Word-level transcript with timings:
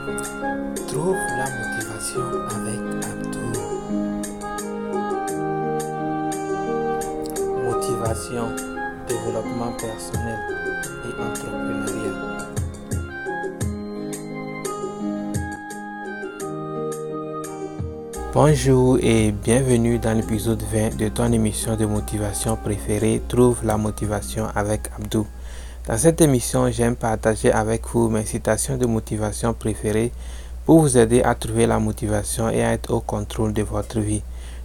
Trouve 0.00 1.14
la 1.36 1.44
motivation 1.44 2.22
avec 2.48 2.80
Abdou. 3.04 3.52
Motivation, 7.64 8.46
développement 9.06 9.72
personnel 9.72 10.38
et 11.04 11.22
entrepreneuriat. 11.22 12.48
Bonjour 18.32 18.98
et 19.02 19.32
bienvenue 19.32 19.98
dans 19.98 20.16
l'épisode 20.16 20.62
20 20.62 20.96
de 20.96 21.08
ton 21.08 21.30
émission 21.30 21.76
de 21.76 21.84
motivation 21.84 22.56
préférée 22.56 23.20
Trouve 23.28 23.58
la 23.64 23.76
motivation 23.76 24.46
avec 24.54 24.88
Abdou. 24.96 25.26
Dans 25.90 25.98
cette 25.98 26.20
émission, 26.20 26.70
j'aime 26.70 26.94
partager 26.94 27.50
avec 27.50 27.82
vous 27.92 28.08
mes 28.08 28.24
citations 28.24 28.76
de 28.76 28.86
motivation 28.86 29.52
préférées 29.52 30.12
pour 30.64 30.82
vous 30.82 30.96
aider 30.96 31.20
à 31.24 31.34
trouver 31.34 31.66
la 31.66 31.80
motivation 31.80 32.48
et 32.48 32.62
à 32.62 32.74
être 32.74 32.94
au 32.94 33.00
contrôle 33.00 33.52
de 33.52 33.62
votre 33.62 33.98
vie. 33.98 34.22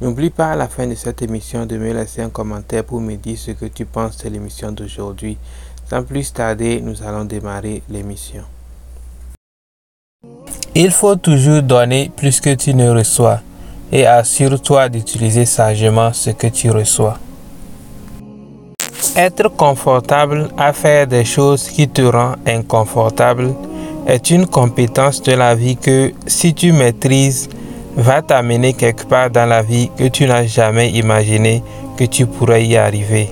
N'oublie 0.00 0.30
pas 0.30 0.52
à 0.52 0.54
la 0.54 0.68
fin 0.68 0.86
de 0.86 0.94
cette 0.94 1.20
émission 1.20 1.66
de 1.66 1.76
me 1.76 1.92
laisser 1.92 2.22
un 2.22 2.28
commentaire 2.28 2.84
pour 2.84 3.00
me 3.00 3.16
dire 3.16 3.36
ce 3.36 3.50
que 3.50 3.64
tu 3.64 3.84
penses 3.84 4.18
de 4.18 4.28
l'émission 4.28 4.70
d'aujourd'hui. 4.70 5.36
Sans 5.90 6.04
plus 6.04 6.32
tarder, 6.32 6.80
nous 6.80 7.02
allons 7.02 7.24
démarrer 7.24 7.82
l'émission. 7.90 8.44
Il 10.76 10.92
faut 10.92 11.16
toujours 11.16 11.62
donner 11.62 12.12
plus 12.16 12.40
que 12.40 12.54
tu 12.54 12.74
ne 12.74 12.90
reçois 12.90 13.40
et 13.90 14.06
assure-toi 14.06 14.88
d'utiliser 14.88 15.46
sagement 15.46 16.12
ce 16.12 16.30
que 16.30 16.46
tu 16.46 16.70
reçois. 16.70 17.18
Être 19.18 19.48
confortable 19.48 20.48
à 20.56 20.72
faire 20.72 21.08
des 21.08 21.24
choses 21.24 21.68
qui 21.70 21.88
te 21.88 22.02
rendent 22.02 22.36
inconfortable 22.46 23.52
est 24.06 24.30
une 24.30 24.46
compétence 24.46 25.20
de 25.22 25.32
la 25.32 25.56
vie 25.56 25.76
que, 25.76 26.12
si 26.28 26.54
tu 26.54 26.70
maîtrises, 26.70 27.48
va 27.96 28.22
t'amener 28.22 28.74
quelque 28.74 29.06
part 29.06 29.28
dans 29.28 29.46
la 29.46 29.60
vie 29.60 29.90
que 29.98 30.04
tu 30.04 30.24
n'as 30.24 30.46
jamais 30.46 30.90
imaginé 30.90 31.64
que 31.96 32.04
tu 32.04 32.26
pourrais 32.26 32.64
y 32.64 32.76
arriver. 32.76 33.28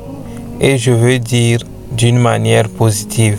Et 0.60 0.76
je 0.76 0.90
veux 0.90 1.20
dire 1.20 1.60
d'une 1.92 2.18
manière 2.18 2.68
positive. 2.68 3.38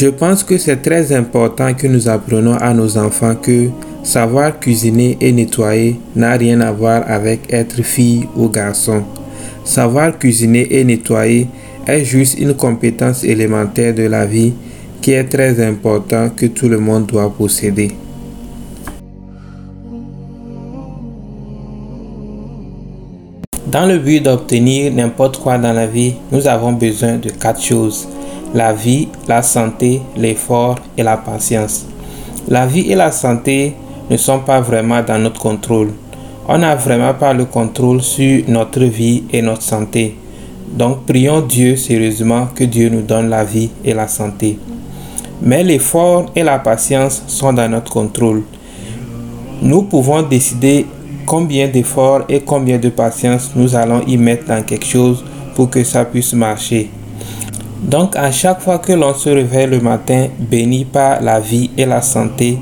Je 0.00 0.06
pense 0.06 0.44
que 0.44 0.58
c'est 0.58 0.76
très 0.76 1.10
important 1.10 1.74
que 1.74 1.88
nous 1.88 2.08
apprenons 2.08 2.54
à 2.54 2.72
nos 2.72 2.96
enfants 2.96 3.34
que 3.34 3.68
savoir 4.04 4.60
cuisiner 4.60 5.16
et 5.20 5.32
nettoyer 5.32 5.96
n'a 6.14 6.34
rien 6.34 6.60
à 6.60 6.70
voir 6.70 7.02
avec 7.10 7.52
être 7.52 7.82
fille 7.82 8.28
ou 8.36 8.48
garçon. 8.48 9.02
Savoir 9.64 10.16
cuisiner 10.16 10.72
et 10.72 10.84
nettoyer 10.84 11.48
est 11.84 12.04
juste 12.04 12.38
une 12.38 12.54
compétence 12.54 13.24
élémentaire 13.24 13.92
de 13.92 14.04
la 14.04 14.24
vie 14.24 14.52
qui 15.02 15.10
est 15.14 15.24
très 15.24 15.60
important 15.66 16.30
que 16.30 16.46
tout 16.46 16.68
le 16.68 16.78
monde 16.78 17.06
doit 17.06 17.34
posséder. 17.36 17.90
Dans 23.66 23.86
le 23.86 23.98
but 23.98 24.22
d'obtenir 24.22 24.92
n'importe 24.92 25.38
quoi 25.38 25.58
dans 25.58 25.72
la 25.72 25.88
vie, 25.88 26.14
nous 26.30 26.46
avons 26.46 26.72
besoin 26.72 27.16
de 27.16 27.30
quatre 27.30 27.60
choses. 27.60 28.06
La 28.54 28.72
vie, 28.72 29.08
la 29.26 29.42
santé, 29.42 30.00
l'effort 30.16 30.76
et 30.96 31.02
la 31.02 31.18
patience. 31.18 31.84
La 32.48 32.66
vie 32.66 32.90
et 32.90 32.94
la 32.94 33.10
santé 33.12 33.74
ne 34.10 34.16
sont 34.16 34.38
pas 34.38 34.60
vraiment 34.62 35.02
dans 35.02 35.18
notre 35.18 35.38
contrôle. 35.38 35.90
On 36.48 36.56
n'a 36.56 36.74
vraiment 36.74 37.12
pas 37.12 37.34
le 37.34 37.44
contrôle 37.44 38.00
sur 38.00 38.42
notre 38.48 38.84
vie 38.84 39.24
et 39.30 39.42
notre 39.42 39.60
santé. 39.60 40.16
Donc 40.72 41.04
prions 41.04 41.42
Dieu 41.42 41.76
sérieusement 41.76 42.48
que 42.54 42.64
Dieu 42.64 42.88
nous 42.88 43.02
donne 43.02 43.28
la 43.28 43.44
vie 43.44 43.68
et 43.84 43.92
la 43.92 44.08
santé. 44.08 44.58
Mais 45.42 45.62
l'effort 45.62 46.26
et 46.34 46.42
la 46.42 46.58
patience 46.58 47.22
sont 47.26 47.52
dans 47.52 47.68
notre 47.68 47.92
contrôle. 47.92 48.44
Nous 49.60 49.82
pouvons 49.82 50.22
décider 50.22 50.86
combien 51.26 51.68
d'efforts 51.68 52.22
et 52.30 52.40
combien 52.40 52.78
de 52.78 52.88
patience 52.88 53.50
nous 53.54 53.76
allons 53.76 54.00
y 54.06 54.16
mettre 54.16 54.46
dans 54.46 54.62
quelque 54.62 54.86
chose 54.86 55.22
pour 55.54 55.68
que 55.68 55.84
ça 55.84 56.06
puisse 56.06 56.32
marcher. 56.32 56.90
Donc 57.82 58.16
à 58.16 58.32
chaque 58.32 58.60
fois 58.60 58.78
que 58.78 58.92
l'on 58.92 59.14
se 59.14 59.28
réveille 59.28 59.68
le 59.68 59.80
matin 59.80 60.28
béni 60.38 60.84
par 60.84 61.22
la 61.22 61.38
vie 61.40 61.70
et 61.76 61.86
la 61.86 62.02
santé, 62.02 62.58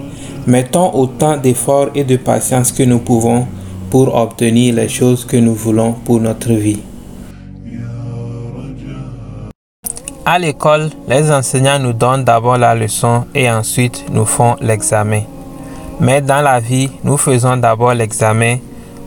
mettons 0.47 0.93
autant 0.95 1.37
d'efforts 1.37 1.89
et 1.95 2.05
de 2.05 2.17
patience 2.17 2.71
que 2.71 2.83
nous 2.83 2.99
pouvons 2.99 3.47
pour 3.91 4.15
obtenir 4.15 4.75
les 4.75 4.89
choses 4.89 5.25
que 5.25 5.37
nous 5.37 5.55
voulons 5.55 5.93
pour 5.93 6.21
notre 6.21 6.53
vie. 6.53 6.81
À 10.25 10.39
l'école, 10.39 10.91
les 11.09 11.31
enseignants 11.31 11.79
nous 11.79 11.93
donnent 11.93 12.25
d'abord 12.25 12.59
la 12.59 12.75
leçon 12.75 13.25
et 13.35 13.49
ensuite 13.49 14.05
nous 14.11 14.25
font 14.27 14.57
l'examen. 14.61 15.23
Mais 16.01 16.21
dans 16.21 16.43
la 16.43 16.61
vie, 16.61 16.91
nous 17.05 17.17
faisons 17.17 17.57
d'abord 17.57 17.95
l'examen, 17.95 18.57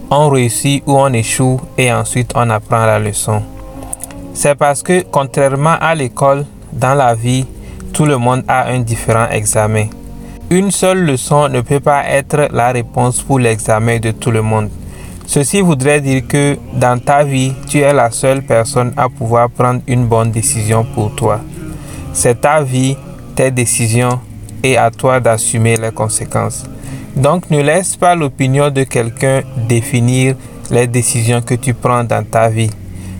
on 0.10 0.30
réussit 0.30 0.82
ou 0.88 0.98
on 0.98 1.12
échoue 1.14 1.60
et 1.78 1.92
ensuite 1.92 2.32
on 2.36 2.50
apprend 2.50 2.86
la 2.86 3.00
leçon. 3.00 3.44
C'est 4.34 4.56
parce 4.56 4.84
que 4.84 5.04
contrairement 5.12 5.76
à 5.80 5.96
l'école, 5.96 6.46
dans 6.72 6.94
la 6.94 7.16
vie, 7.16 7.46
tout 7.94 8.06
le 8.06 8.18
monde 8.18 8.44
a 8.48 8.70
un 8.70 8.80
différent 8.80 9.28
examen. 9.30 9.88
Une 10.50 10.72
seule 10.72 11.06
leçon 11.06 11.50
ne 11.50 11.62
peut 11.62 11.80
pas 11.80 12.06
être 12.08 12.48
la 12.52 12.72
réponse 12.72 13.22
pour 13.22 13.40
l'examen 13.40 14.00
de 14.00 14.12
tout 14.12 14.32
le 14.32 14.42
monde. 14.42 14.70
Ceci 15.26 15.62
voudrait 15.62 16.02
dire 16.02 16.24
que 16.28 16.58
dans 16.74 17.00
ta 17.00 17.24
vie, 17.24 17.54
tu 17.68 17.80
es 17.80 17.94
la 17.94 18.10
seule 18.10 18.42
personne 18.42 18.94
à 18.98 19.10
pouvoir 19.10 19.50
prendre 19.50 19.82
une 19.86 20.08
bonne 20.08 20.32
décision 20.32 20.84
pour 20.96 21.16
toi. 21.16 21.40
C'est 22.14 22.42
ta 22.42 22.64
vie, 22.64 22.98
tes 23.36 23.52
décisions 23.52 24.20
et 24.64 24.76
à 24.78 24.90
toi 24.90 25.20
d'assumer 25.20 25.78
les 25.78 25.92
conséquences. 25.92 26.66
Donc 27.16 27.50
ne 27.52 27.62
laisse 27.62 27.96
pas 27.96 28.16
l'opinion 28.16 28.70
de 28.72 28.84
quelqu'un 28.84 29.42
définir 29.68 30.36
les 30.72 30.88
décisions 30.88 31.42
que 31.42 31.56
tu 31.56 31.74
prends 31.74 32.04
dans 32.04 32.24
ta 32.24 32.50
vie. 32.50 32.72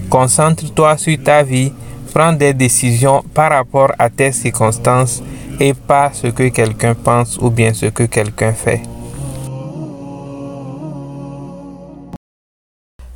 Concentre-toi 0.10 0.98
sur 0.98 1.24
ta 1.24 1.44
vie, 1.44 1.72
prends 2.14 2.34
des 2.34 2.54
décisions 2.54 3.24
par 3.34 3.52
rapport 3.52 3.92
à 4.00 4.10
tes 4.10 4.32
circonstances 4.32 5.22
et 5.60 5.74
pas 5.74 6.12
ce 6.14 6.28
que 6.28 6.50
quelqu'un 6.50 6.96
pense 6.96 7.38
ou 7.38 7.50
bien 7.50 7.74
ce 7.74 7.88
que 7.88 8.04
quelqu'un 8.04 8.54
fait. 8.54 8.82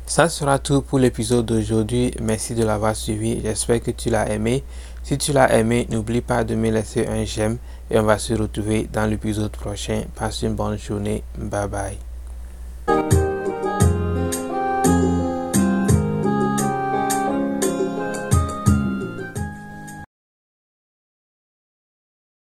Ça 0.06 0.28
sera 0.28 0.60
tout 0.60 0.82
pour 0.82 1.00
l'épisode 1.00 1.46
d'aujourd'hui. 1.46 2.12
Merci 2.22 2.54
de 2.54 2.62
l'avoir 2.64 2.94
suivi. 2.94 3.40
J'espère 3.42 3.82
que 3.82 3.90
tu 3.90 4.10
l'as 4.10 4.30
aimé. 4.30 4.62
Si 5.02 5.18
tu 5.18 5.32
l'as 5.32 5.52
aimé, 5.58 5.88
n'oublie 5.90 6.20
pas 6.20 6.44
de 6.44 6.54
me 6.54 6.70
laisser 6.70 7.06
un 7.06 7.24
j'aime 7.24 7.58
et 7.90 7.98
on 7.98 8.04
va 8.04 8.18
se 8.18 8.34
retrouver 8.34 8.88
dans 8.92 9.06
l'épisode 9.06 9.50
prochain. 9.50 10.04
Passe 10.14 10.42
une 10.42 10.54
bonne 10.54 10.78
journée. 10.78 11.24
Bye 11.36 11.68
bye. 11.68 12.13